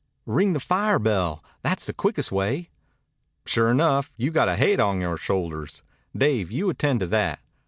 [0.25, 1.43] "Ring the fire bell.
[1.61, 2.71] That's the quickest way."
[3.45, 4.11] "Sure enough.
[4.17, 5.83] You got a haid on yore shoulders.
[6.17, 7.39] Dave, you attend to that.